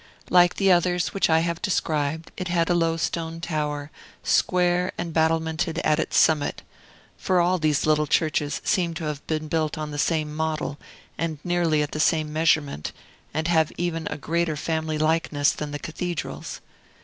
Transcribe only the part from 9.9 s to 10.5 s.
the same